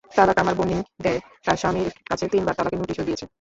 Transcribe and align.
তালাক 0.11 0.37
আমার 0.39 0.55
বোনই 0.55 0.81
দেয়, 1.03 1.19
তার 1.45 1.57
স্বামীর 1.57 1.89
কাছে 2.09 2.25
তিনবার 2.27 2.55
তালাকের 2.57 2.79
নোটিশও 2.79 3.07
গিয়েছে। 3.07 3.25